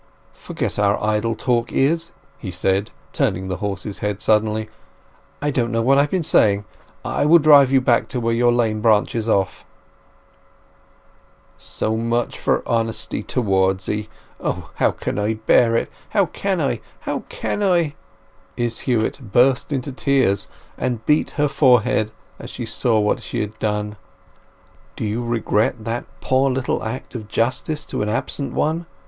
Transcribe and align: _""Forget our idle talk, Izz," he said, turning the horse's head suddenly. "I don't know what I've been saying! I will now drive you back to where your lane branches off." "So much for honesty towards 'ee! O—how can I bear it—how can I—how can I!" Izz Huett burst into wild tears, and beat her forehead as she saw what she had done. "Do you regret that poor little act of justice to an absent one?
_""Forget 0.35 0.79
our 0.79 0.99
idle 0.99 1.35
talk, 1.35 1.71
Izz," 1.71 2.09
he 2.39 2.49
said, 2.49 2.89
turning 3.13 3.49
the 3.49 3.57
horse's 3.57 3.99
head 3.99 4.19
suddenly. 4.19 4.67
"I 5.43 5.51
don't 5.51 5.71
know 5.71 5.83
what 5.83 5.99
I've 5.99 6.09
been 6.09 6.23
saying! 6.23 6.65
I 7.05 7.23
will 7.27 7.37
now 7.37 7.43
drive 7.43 7.71
you 7.71 7.81
back 7.81 8.07
to 8.07 8.19
where 8.19 8.33
your 8.33 8.51
lane 8.51 8.81
branches 8.81 9.29
off." 9.29 9.63
"So 11.59 11.97
much 11.97 12.39
for 12.39 12.67
honesty 12.67 13.21
towards 13.21 13.87
'ee! 13.87 14.09
O—how 14.39 14.89
can 14.89 15.19
I 15.19 15.35
bear 15.35 15.75
it—how 15.75 16.25
can 16.25 16.59
I—how 16.59 17.19
can 17.29 17.61
I!" 17.61 17.93
Izz 18.57 18.87
Huett 18.87 19.19
burst 19.31 19.71
into 19.71 19.91
wild 19.91 19.97
tears, 19.97 20.47
and 20.79 21.05
beat 21.05 21.29
her 21.37 21.47
forehead 21.47 22.11
as 22.39 22.49
she 22.49 22.65
saw 22.65 22.99
what 22.99 23.21
she 23.21 23.41
had 23.41 23.59
done. 23.59 23.97
"Do 24.95 25.05
you 25.05 25.23
regret 25.23 25.85
that 25.85 26.05
poor 26.21 26.49
little 26.49 26.81
act 26.83 27.13
of 27.13 27.27
justice 27.27 27.85
to 27.85 28.01
an 28.01 28.09
absent 28.09 28.53
one? 28.55 28.87